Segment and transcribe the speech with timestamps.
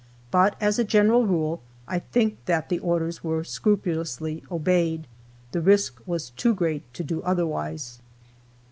[0.31, 5.05] But, as a general rule, I think that the orders were scrupulously obeyed.
[5.51, 7.99] The risk was too great to do otherwise.